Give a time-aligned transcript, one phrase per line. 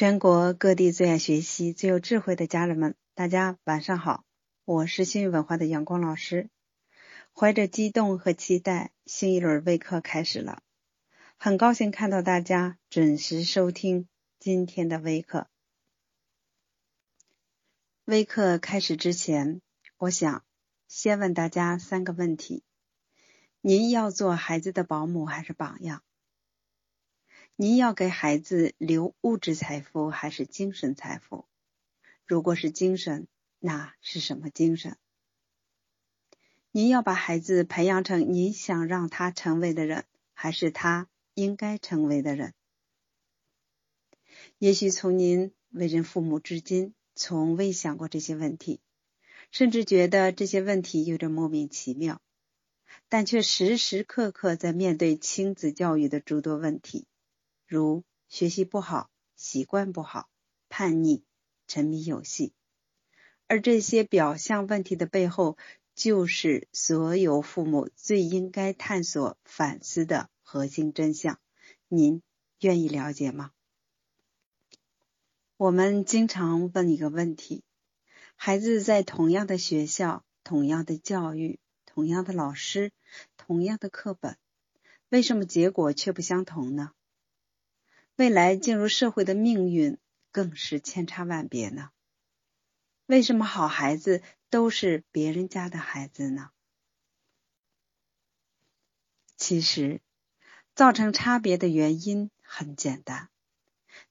[0.00, 4.24] 全国各地最爱学习、最有智慧的家人们，大家晚上好！
[4.64, 6.48] 我是新语文化的阳光老师，
[7.34, 10.62] 怀着激动和期待，新一轮微课开始了。
[11.36, 14.08] 很高兴看到大家准时收听
[14.38, 15.48] 今天的微课。
[18.06, 19.60] 微课开始之前，
[19.98, 20.42] 我想
[20.88, 22.64] 先问大家三个问题：
[23.60, 26.02] 您要做孩子的保姆还是榜样？
[27.62, 31.44] 您要给孩子留物质财富还是精神财富？
[32.26, 33.28] 如果是精神，
[33.58, 34.96] 那是什么精神？
[36.70, 42.54] 您要把孩子培养成您想让他成为的人，还是他应该成为的人？
[44.56, 48.80] 也许从您为人父母至今，从未想过这些问题，
[49.50, 52.22] 甚至觉得这些问题有点莫名其妙，
[53.10, 57.06] 但却时时刻刻在面对亲子教育的诸多问题。
[57.70, 60.28] 如学习不好、习惯不好、
[60.68, 61.22] 叛逆、
[61.68, 62.52] 沉迷游戏，
[63.46, 65.56] 而这些表象问题的背后，
[65.94, 71.38] 就是所有父母最应该探索、反思的核心真相。
[71.86, 72.22] 您
[72.58, 73.52] 愿意了解吗？
[75.56, 77.62] 我们经常问一个问题：
[78.34, 82.90] 孩子在同样的学校、同样的教育、同样的老师、
[83.36, 84.36] 同样的课本，
[85.08, 86.90] 为什么结果却不相同呢？
[88.20, 89.96] 未来进入社会的命运
[90.30, 91.88] 更是千差万别呢。
[93.06, 96.50] 为什么好孩子都是别人家的孩子呢？
[99.38, 100.02] 其实，
[100.74, 103.30] 造成差别的原因很简单，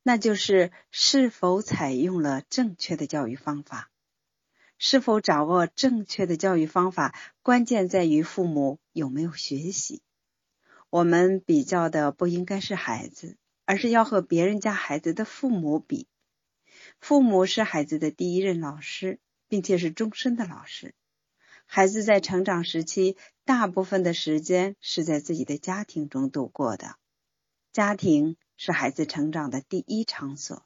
[0.02, 3.92] 那就是是否采用了正确的教育方法。
[4.80, 10.02] 是否掌握正确的教育方法，关键在于父母有没有学习。
[10.90, 13.38] 我们比较的不应该是孩子。
[13.70, 16.08] 而是要和别人家孩子的父母比，
[17.00, 20.96] 父母是孩子的第一任老师，并且是终身的老师。
[21.68, 23.16] 孩子在成长时期，
[23.46, 26.96] 大部分的时间是在自己的家庭中度过的，
[27.72, 30.66] 家庭是孩子成长的第一场所。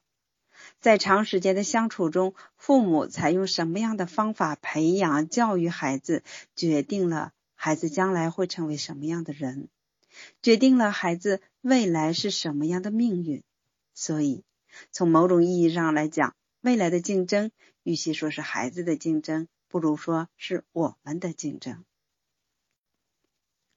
[0.80, 6.24] 在长时间的相处中，父母采用什么样的方法培养教育孩子，
[6.56, 9.68] 决定了孩子将来会成为什么样的人。
[10.42, 13.42] 决定了孩子未来是什么样的命运，
[13.94, 14.44] 所以
[14.90, 17.50] 从某种意义上来讲，未来的竞争
[17.82, 21.84] 与其说是孩子的竞争，不如说是我们的竞争。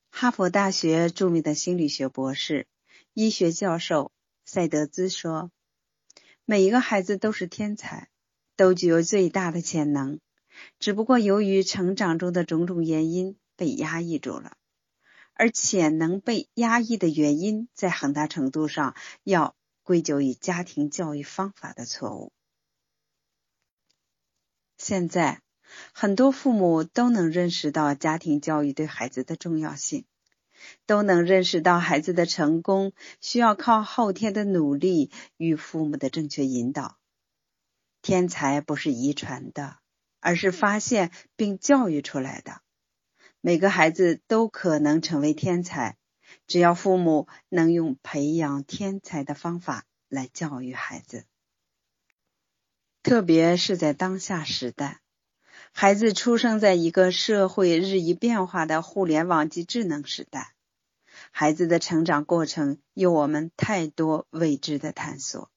[0.10, 2.66] 哈佛大学著名的心理学博士、
[3.14, 4.12] 医学教授
[4.46, 5.52] 塞德兹说
[6.46, 8.10] ：“每一个孩子都是天才，
[8.56, 10.20] 都具有最大的潜能，
[10.80, 14.58] 只不过由于成长中的种种原因被压抑住了。”
[15.38, 22.32] 而且能被压抑的原因，在很大程度上要归咎于家庭教育方法的错误。
[24.78, 25.42] 现在，
[25.94, 30.06] 很多父母都能认识到家庭教育对孩子的重要性，
[30.86, 36.98] 都能认识到孩子的成功需要靠后天的努力与父母的正确引导。
[38.02, 39.78] 天才不是遗传的，
[40.20, 42.62] 而是发现并教育出来的。
[43.48, 45.96] 每个孩子都可能成为天才，
[46.48, 51.24] 只要父母能用培养天才的方法来教育孩子。
[53.04, 55.00] 特别是在当下时代，
[55.72, 60.54] 孩子出生在一个社会日益变化的互联网及智能时代，
[61.32, 65.50] 孩子的成长过程有我们太多未知的探索。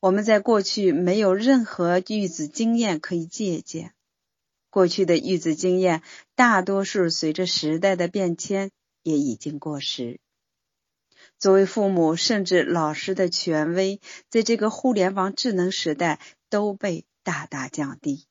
[0.00, 3.92] 我们在过去没有任何育子经验可以借鉴。
[4.76, 6.02] 过去的育子经验，
[6.34, 8.70] 大多数随着时代的变迁
[9.02, 10.20] 也已经过时。
[11.38, 16.20] 作为父母甚至老师的权威，在这个互联网智能时代
[16.50, 18.26] 都被大大降低。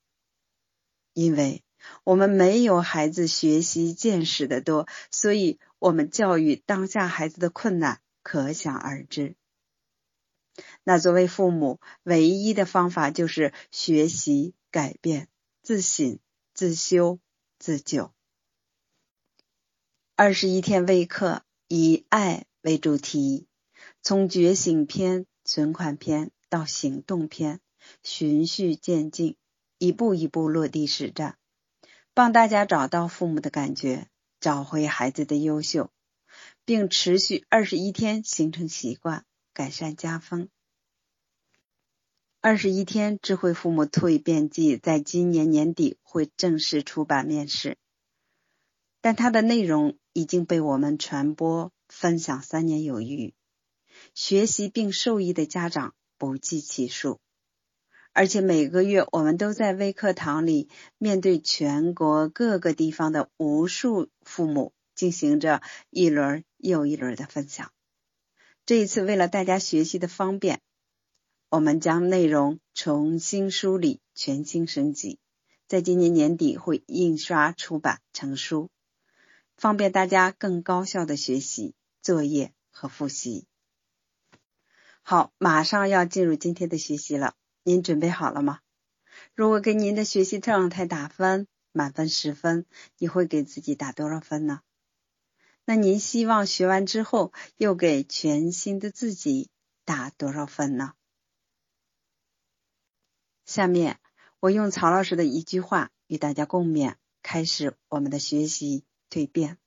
[1.13, 1.63] 因为
[2.03, 9.35] 我们没有孩子学习见识的多，所以我们教育当下孩子的困难可想而知。
[10.83, 15.27] 那作为父母，唯一的方法就是学习、改变、
[15.63, 16.19] 自省。
[16.55, 17.19] 自修
[17.59, 18.13] 自救。
[20.15, 23.49] 二十一天微课以爱为主题，
[24.01, 27.59] 从觉醒篇、存款篇到行动篇，
[28.03, 29.35] 循序渐进，
[29.77, 31.37] 一步一步落地实战，
[32.13, 34.07] 帮大家找到父母的感觉，
[34.39, 35.91] 找回孩子的优秀，
[36.63, 40.47] 并持续二十一天形成习惯，改善家风。
[42.47, 47.75] 二十一天智慧父母蜕变记在今年年底会正式出版面世，
[49.01, 53.33] 但它的内容已经被我们传播分享三年有余。
[54.13, 57.19] 学习并受益的家长不计其数。
[58.13, 60.69] 而且每个月，我们都在微课堂里
[60.99, 67.71] 面对全国各个地方的无数父母，进行着一轮又一轮的分享。
[68.67, 70.61] 这一次，为了大家学习的方便，
[71.55, 75.19] 我们将内容重新梳理，全新升级，
[75.69, 78.69] 在今年年底会印刷出版成书，
[79.55, 83.47] 方便大家更高效的学习、作业和复习。
[85.01, 87.35] 好，马上要进入今天的学习了。
[87.63, 88.59] 您准备好了吗？
[89.33, 92.65] 如果给您的学习状态打分，满分十分，
[92.97, 94.59] 你会给自己打多少分呢？
[95.63, 99.49] 那您希望学完之后又给全新的自己
[99.85, 100.95] 打多少分呢？
[103.45, 103.99] 下面
[104.39, 109.57] 我用曹老师的一句话与大家共勉，开始我们的学习蜕变。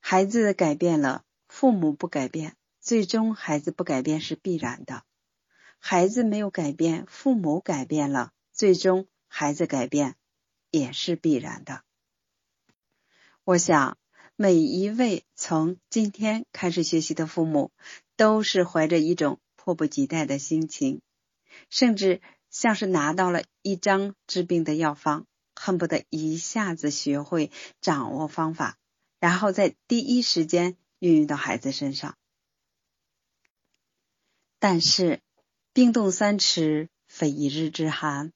[0.00, 5.04] 孩子改变了，父母不改变，最终孩子不改变是必然的。
[5.78, 10.16] 孩子没有改变，父母改变了，最终孩子改变
[10.70, 11.82] 也是必然的。
[13.44, 13.96] 我想，
[14.36, 17.72] 每一位从今天开始学习的父母，
[18.16, 21.00] 都是怀着一种迫不及待的心情，
[21.70, 27.50] 甚至像是拿到了一张治病的药方，恨不得一下子学会
[27.80, 28.76] 掌握方法，
[29.18, 32.16] 然后在第一时间运用到孩子身上。
[34.58, 35.20] 但是，
[35.72, 38.32] 冰冻三尺，非一日之寒。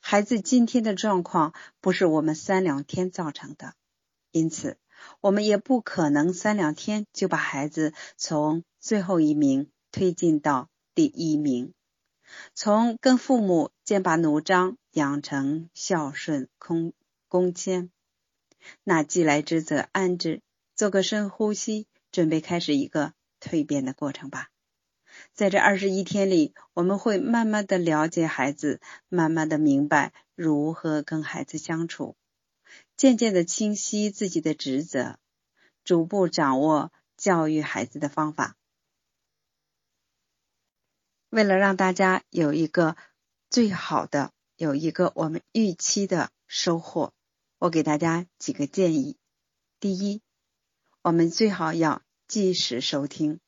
[0.00, 3.74] 孩子今天的状况不是我们三两天造成的，
[4.30, 4.78] 因此
[5.20, 11.74] 我们也不可能三两天就把孩子从最后一名推进到第一名，
[12.54, 16.92] 从跟父母剑拔弩张养成孝顺恭
[17.28, 17.90] 恭谦。
[18.82, 20.40] 那既来之则安之，
[20.74, 24.48] 做个深呼吸，准备开始一个蜕变的过程吧。
[25.32, 32.16] 在这二十一天里，我们会慢慢的了解孩子，慢慢的明白如何跟孩子相处，
[32.96, 35.18] 渐渐的清晰自己的职责，
[35.84, 38.56] 逐步掌握教育孩子的方法。
[41.34, 42.96] 为了让大家有一个
[43.50, 47.12] 最好的，有一个我们预期的收获，
[47.58, 49.16] 我给大家几个建议。
[49.80, 50.22] 第一，
[51.02, 53.40] 我们最好要及时收听。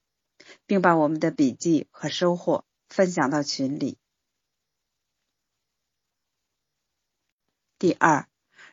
[0.67, 3.99] 并把我们的笔记和收获分享到群里。
[7.79, 8.29] 第二，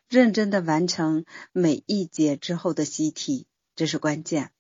[0.08, 4.52] 认真的完成每一节之后的习题，这是关键。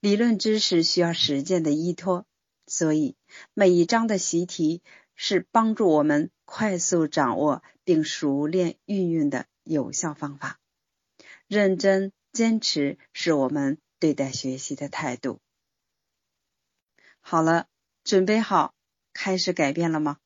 [0.00, 2.26] 理论知识需要实践的依托，
[2.68, 3.16] 所以
[3.54, 4.82] 每一章的习题
[5.16, 10.60] 是帮助我们快速掌握并熟练运用的有效方法。
[11.48, 15.40] 认真坚持是我们对待学习的态度。
[17.20, 17.66] 好了，
[18.04, 18.74] 准备好
[19.12, 20.18] 开始改变了吗？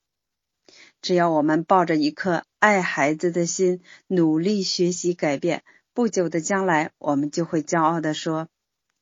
[1.00, 8.48] 只要我们抱着一颗爱孩子的心，努力学习改变，不久的将来，我们就会骄傲的说：“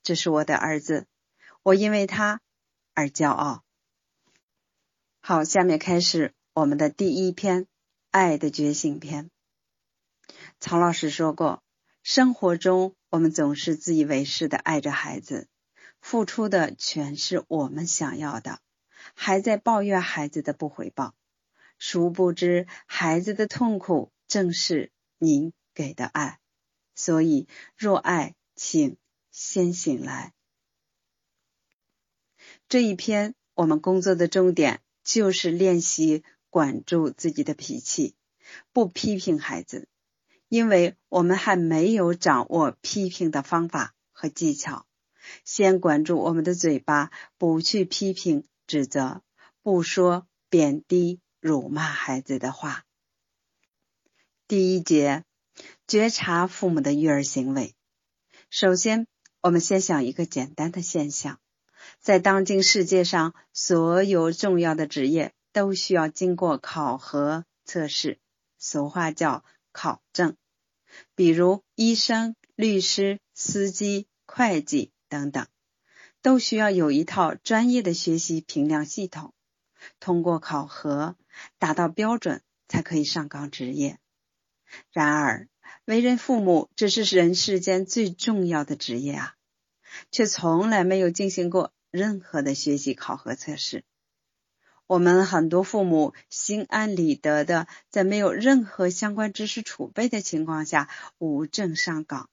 [0.03, 1.07] 这是我的儿子，
[1.63, 2.41] 我因为他
[3.01, 3.65] 而骄傲。”
[5.21, 7.65] 好，下面开始我们的第一篇
[8.11, 9.31] 《爱的觉醒篇》。
[10.61, 11.63] 曹老师说过，
[12.03, 15.49] 生活中我们总是自以为是的爱着孩子。
[16.01, 18.61] 付出的全是我们想要的，
[19.15, 21.15] 还在抱怨孩子的不回报，
[21.79, 26.39] 殊不知孩子的痛苦正是您给的爱。
[26.95, 28.97] 所以，若爱，请
[29.31, 30.33] 先醒来。
[32.71, 38.15] 这一篇我们工作的重点就是练习管住自己的脾气，
[38.73, 39.89] 不批评孩子，
[40.49, 44.87] 因为我们还没有掌握批评的方法和技巧。
[45.45, 49.25] 先管住我们的嘴巴，不去批评、指责，
[49.63, 52.85] 不说贬低、辱骂孩子的话。
[54.47, 55.25] 第一节，
[55.89, 57.75] 觉察父母的育儿行为。
[58.49, 59.09] 首先，
[59.41, 61.41] 我们先想一个简单的现象：
[62.01, 68.19] 在当今世界上，所有重要的职业都需要经过考核测试，
[68.59, 70.37] 俗话叫考证。
[71.15, 74.93] 比如医生、律师、司机、会计。
[75.11, 75.49] 等等，
[76.23, 79.35] 都需要有一套专业的学习评量系统，
[79.99, 81.17] 通过考核
[81.59, 83.99] 达到标准，才可以上岗职业。
[84.93, 85.49] 然而，
[85.85, 89.35] 为人父母只是人世间最重要的职业啊，
[90.13, 93.85] 却从来没有进行过任何的学习考核测试。
[94.87, 102.29] 我们很多父母心安理得的，在没有任何相关知识储备的情况下，无证上岗。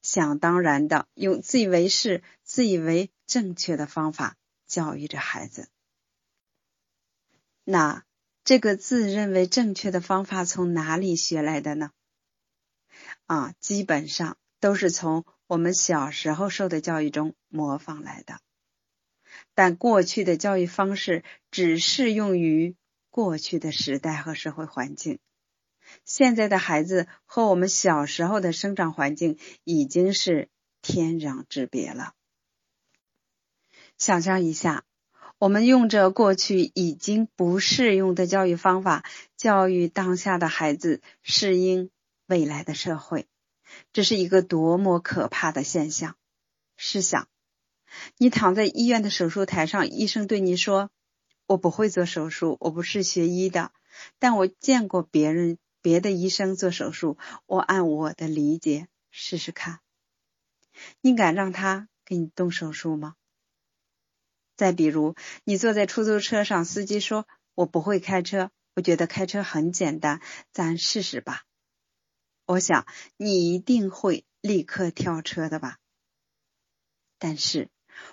[0.00, 5.68] 想当然的用自以为是、自以为正确的方法教育着孩子。
[7.62, 8.04] 那
[8.42, 11.90] 这个自认为正确的方法从哪里学来的呢？
[13.26, 18.40] 啊，基本上都是从我们小时候受的教育中模仿来的。
[19.56, 22.76] 但过去的教育方式只适用于
[23.08, 25.18] 过去的时代和社会环境，
[26.04, 30.50] 现在的孩子和我们小时候的生长环境已经是
[30.82, 32.12] 天壤之别了。
[33.96, 34.84] 想象一下，
[35.38, 39.06] 我们用着过去已经不适用的教育方法，
[39.38, 41.90] 教育当下的孩子适应
[42.26, 43.26] 未来的社会，
[43.94, 46.14] 这是一个多么可怕的现象！
[46.76, 47.26] 试想。
[48.18, 50.90] 你躺在医院的手术台上，医生对你说
[51.46, 53.72] ：“我不会做手术，我不是学医的，
[54.18, 59.80] 但我见过别人别的医生做手术，我按我的理解试试看。”
[61.00, 63.14] 你敢让他给你动手术吗？
[64.56, 70.20] 再比如，你坐在出租车上，司机说：“我不会开车，我觉得开车很简单，
[70.52, 71.44] 咱试试吧。”
[72.46, 72.86] 我想
[73.16, 75.78] 你一定会立刻跳车的吧。
[77.18, 77.70] 但是。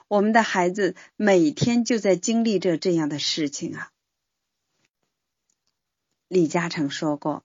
[0.07, 3.91] 我们的孩子每天就在经历着这样的事情啊。
[6.27, 7.43] 李嘉诚说过：“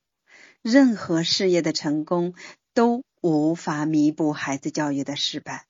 [0.62, 2.34] 任何事业的成功
[2.72, 5.66] 都无法弥补孩子教育的失败。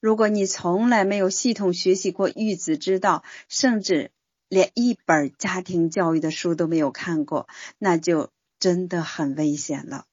[0.00, 4.10] 如果你从来没有系统学习过育子之道，甚至
[4.48, 7.48] 连一本家庭教育的书都没有看过，
[7.78, 10.06] 那就真的很危险了。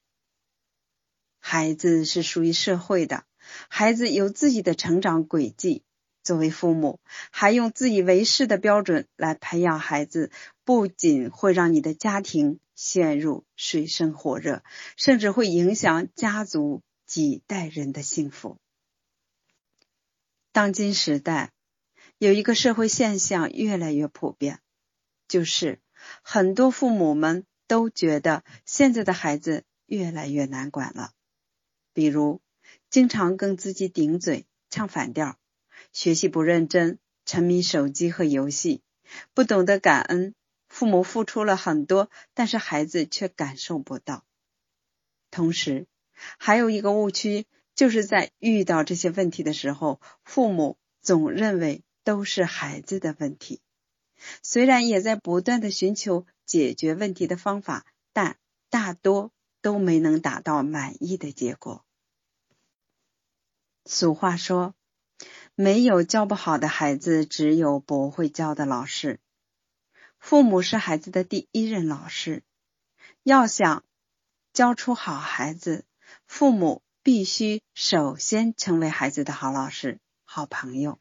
[1.40, 3.24] 孩子是属于社会的。”
[3.68, 5.82] 孩子有自己的成长轨迹，
[6.22, 7.00] 作为父母
[7.30, 10.30] 还用自以为是的标准来培养孩子，
[10.64, 14.62] 不仅会让你的家庭陷入水深火热，
[14.96, 18.58] 甚至会影响家族几代人的幸福。
[20.52, 21.52] 当今时代
[22.18, 24.60] 有一个社会现象越来越普遍，
[25.28, 25.80] 就是
[26.22, 31.12] 很多父母们都觉得现在的孩子越来越难管了，
[31.94, 32.40] 比如。
[32.90, 35.36] 经常跟自己顶嘴、唱反调，
[35.92, 38.82] 学习不认真，沉迷手机和游戏，
[39.34, 40.34] 不懂得感恩。
[40.68, 44.24] 父母付出了很多，但是孩子却感受不到。
[45.30, 45.86] 同时，
[46.38, 53.60] 还有一个误区，就是在遇到这些问题的时候，父母总认为都是孩子的问题。
[54.42, 58.36] 虽然也在不断的寻求解决问题的方法，但
[58.68, 61.84] 大多都没能达到满意的结果。
[63.90, 64.74] 俗话说
[65.56, 69.18] ：“没有教不好的孩子，只有不会教的老师。”
[70.20, 72.42] 父母是孩子的第一任老师，
[73.22, 73.82] 要想
[74.52, 75.86] 教出好孩子，
[76.26, 80.98] 父母必须首先成为孩子的好老师、好朋友。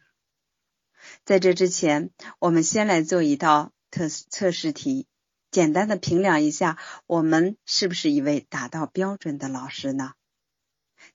[1.26, 5.08] 在这之前，我们先来做一道测测试题，
[5.52, 10.14] 简单的评量一下我们是不是一位达到标准的老师呢？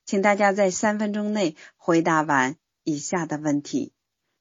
[0.05, 3.93] 请大家在三分钟内回答完以下的问题，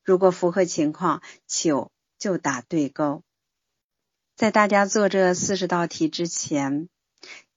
[0.03, 3.23] 如果符合情况，请就打对勾。
[4.35, 6.89] 在大家做这四十道题之前，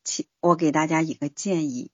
[0.04, 1.90] 请我给大家一个建议：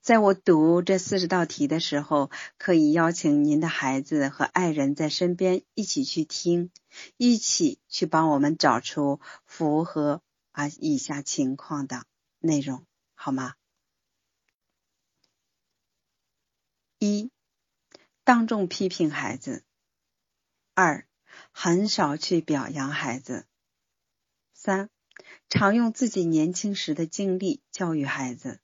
[0.00, 6.70] 在我读这四十道题的时候，可以邀请您的孩子和爱人在身边一起去听，
[7.16, 12.04] 一起去帮我们找出符合啊以下情况的
[12.38, 13.54] 内容，好吗？
[17.04, 17.32] 一、
[18.22, 19.64] 当众批评孩子；
[20.72, 21.04] 二、
[21.50, 23.42] 很少去表扬孩子；
[24.52, 24.88] 三、
[25.48, 28.60] 常用自己年轻时的经历教育孩子；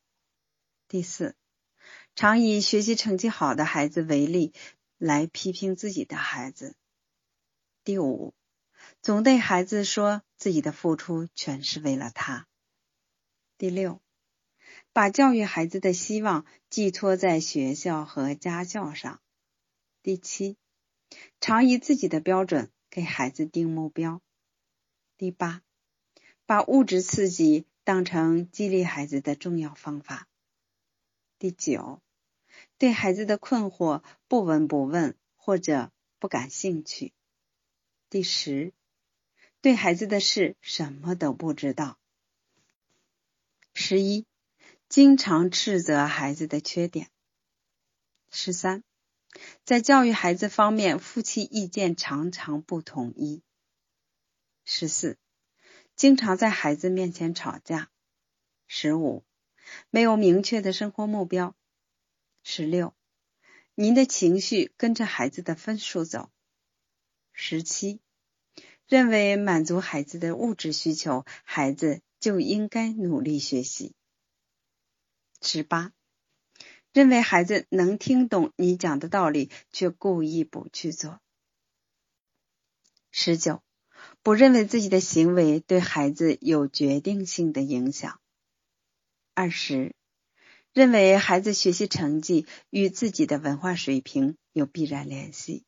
[0.87, 1.35] 第四，
[2.15, 4.55] 常以学习成绩好的孩子为例
[4.99, 6.77] 来批评自己的孩子；
[7.83, 8.35] 第五，
[9.03, 12.45] 总对孩子说自己的付出全是为了他；
[13.57, 14.01] 第六。
[14.99, 19.21] 把教育孩子的希望寄托在学校和家教上。
[20.03, 20.57] 第七，
[21.39, 24.21] 常以自己的标准给孩子定目标。
[25.17, 25.63] 第八，
[26.47, 30.27] 把物质刺激当成激励孩子的重要方法。
[31.39, 32.03] 第九，
[32.77, 37.13] 对孩子的困惑不闻不问或者不感兴趣。
[38.11, 38.73] 第十，
[39.61, 42.01] 对孩子的事什么都不知道。
[43.73, 44.27] 十一。
[44.89, 47.11] 经常斥责孩子的缺点。
[48.31, 48.83] 十三，
[49.63, 53.43] 在教育孩子方面，夫妻意见常常不统一。
[54.65, 55.19] 十四，
[55.95, 57.91] 经常在孩子面前吵架。
[58.67, 59.25] 十五，
[59.91, 61.55] 没有明确的生活目标。
[62.43, 62.95] 十六，
[63.75, 66.31] 您的情绪跟着孩子的分数走。
[67.33, 68.01] 十七，
[68.87, 73.95] 认为满足孩子的物质需求，孩子就应该努力学习。
[75.41, 75.93] 十八，
[76.93, 81.21] 认为孩子能听懂你讲的道理，却故意不去做。
[83.11, 83.63] 十九，
[84.23, 88.21] 不认为自己的行为对孩子有决定性的影响。
[89.35, 89.95] 二十，
[90.73, 95.65] 认为孩子学习成绩与自己的文化水平有必然联系。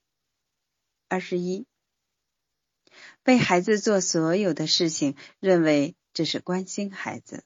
[1.08, 1.66] 二十一。
[3.24, 7.44] 为孩子做所有的事情，认为这是关心孩子。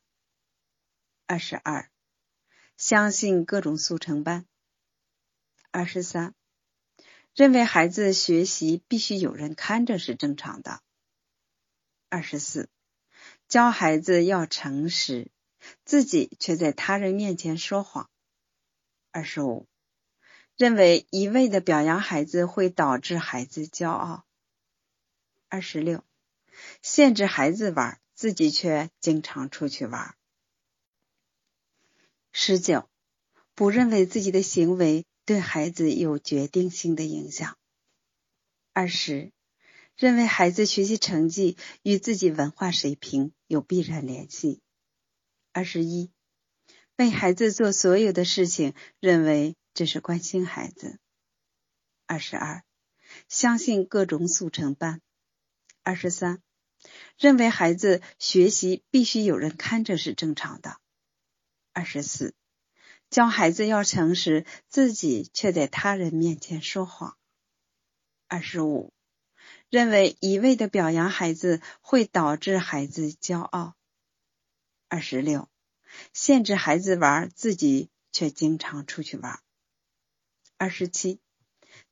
[1.27, 1.91] 二十二，
[2.77, 4.47] 相信各种速成班。
[5.71, 6.35] 二十三，
[7.35, 10.81] 认为孩子学习必须有人看着是正常的。
[12.09, 12.69] 二十四，
[13.49, 15.31] 教孩子要诚实，
[15.85, 18.09] 自己却在他人面前说谎。
[19.11, 19.67] 二十五，
[20.57, 24.25] 认为一味的表扬孩子会导致孩子骄傲。
[25.49, 26.05] 二十六，
[26.83, 30.17] 限制孩子玩，自己却经常出去玩。
[32.37, 32.91] 十九，
[33.55, 37.57] 不认为自己的行为对孩子有决定性的影响。
[38.73, 39.31] 二十，
[39.97, 44.61] 认为孩子学习成绩与自己文化水平有必然联系。
[45.53, 46.11] 二十一，
[46.97, 50.99] 为孩子做所有的事情，认为这是关心孩子。
[52.05, 52.65] 二十二，
[53.29, 55.01] 相信各种速成班。
[55.85, 56.43] 二十三，
[57.17, 60.81] 认为孩子学习必须有人看着是正常的。
[61.75, 62.35] 二十四，
[63.11, 67.19] 教孩子要诚实，自己却在他人面前说谎。
[68.29, 68.95] 二十五，
[69.69, 73.75] 认为一味的表扬孩子会导致孩子骄傲。
[74.89, 75.51] 二十六，
[76.15, 79.43] 限制孩子玩，自己却经常出去玩。
[80.57, 81.21] 二十七，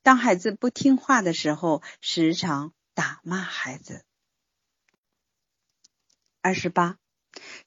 [0.01, 2.73] 当孩子不听话的时候，时常。
[2.95, 4.05] 打骂孩子。
[6.41, 6.99] 二十八，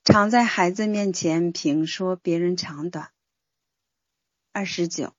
[0.04, 3.12] 常在孩子面前评说别人长短。
[4.52, 5.14] 二十九，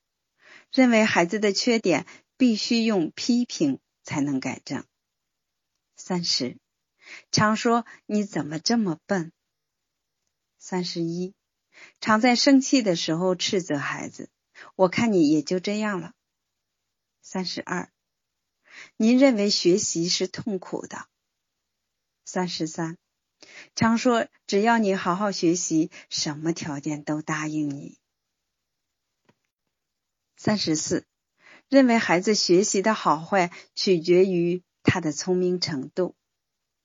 [0.72, 2.06] 认为孩子的缺点
[2.38, 4.86] 必须用批评才能改正。
[5.96, 6.58] 三十，
[7.32, 9.32] 常说你怎么这么笨。
[10.58, 11.34] 三十一，
[12.00, 14.30] 常在生气的时候斥责孩子，
[14.76, 16.14] 我看你也就这样了。
[17.22, 17.92] 三十二。
[18.96, 21.08] 您认为学习是痛苦的。
[22.26, 22.98] 三十三，
[23.76, 27.98] 常说只要你好好学习，什么条件都答应你。
[30.36, 31.06] 三十四，
[31.70, 36.16] 认为孩子学习的好坏取决于他的聪明程度。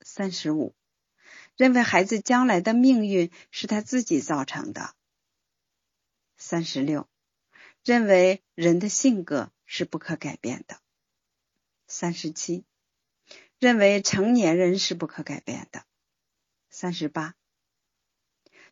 [0.01, 0.75] 三十五，
[1.57, 4.95] 认为孩子将来的命运是他自己造成的。
[6.37, 7.09] 三十六，
[7.85, 10.81] 认为人的性格是不可改变的。
[11.87, 12.65] 三十七，
[13.59, 15.85] 认为成年人是不可改变的。
[16.75, 17.35] 三十八，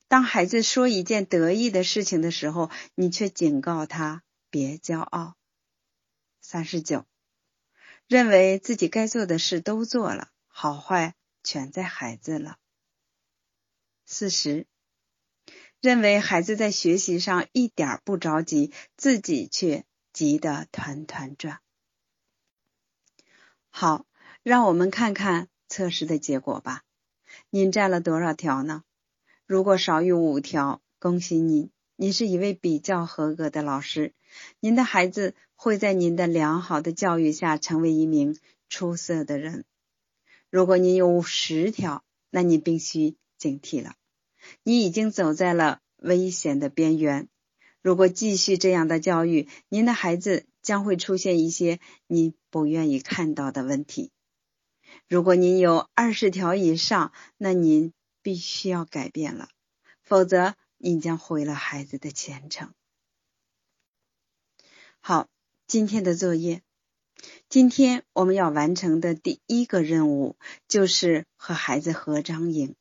[0.08, 5.36] 当孩子说一件得意的事情的时候，你却警告他别骄傲。
[6.40, 7.04] 三十九，
[8.08, 12.56] 认为自己该做的事都做了，好坏全在孩子了。
[14.06, 14.66] 四十，
[15.82, 19.84] 认为孩子在学习上一点不着急，自己却
[20.14, 21.60] 急得团团转。
[23.68, 24.06] 好，
[24.42, 26.82] 让我们看看测试的结果吧。
[27.50, 28.84] 您占了多少条呢？
[29.46, 34.14] 如果少于五条，恭喜您，您是一位比较合格的老师。
[34.60, 39.64] 您的孩子会在您的良好的教育下成为一名出色的人。
[40.48, 43.94] 如果您有十条，那你必须警惕了，
[44.62, 47.28] 你已经走在了危险的边缘。
[47.82, 50.46] 如果继续这样的教育，您的孩子。
[50.62, 54.10] 将会出现一些你不愿意看到的问题。
[55.10, 57.92] 如果您有二十条以上，那您
[58.22, 59.48] 必须要改变了，
[60.04, 62.72] 否则您将毁了孩子的前程。
[65.00, 65.26] 好，
[65.66, 66.62] 今天的作业，
[67.48, 70.36] 今天我们要完成的第一个任务
[70.68, 72.76] 就是和孩子合张影，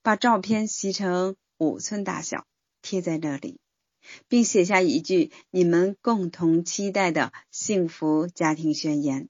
[0.00, 2.46] 把照片洗成五寸大小，
[2.80, 3.60] 贴在这里。
[4.28, 9.28] 并写下一句你们共同期待的幸福家庭宣言，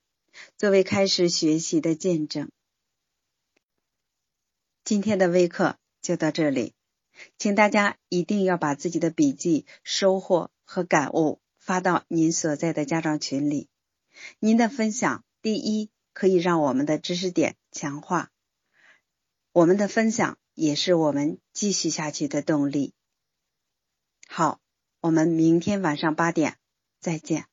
[0.56, 2.50] 作为开始学习的见证。
[4.84, 6.74] 今天的微课就到这里，
[7.38, 13.68] 请大家一定要把自己的笔记、收获和感悟发到您所在的家长群里。
[14.38, 18.30] 您的分享，第一可以让我们的知识点强化，
[19.52, 22.94] 我们的分享也是我们继续下去的动力。
[24.28, 24.60] 好。
[25.02, 26.56] 我们明天晚上八点
[26.98, 27.46] 再见。